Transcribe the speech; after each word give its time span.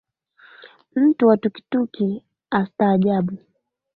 Mtu 0.95 1.27
wa 1.27 1.37
Tuktuk 1.37 1.89
atastaajabu. 2.51 3.37